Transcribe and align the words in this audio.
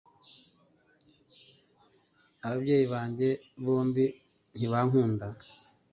Ababyeyi 2.47 2.85
banjye 2.93 3.29
bombi 3.63 4.05
ntibankunda 4.57 5.25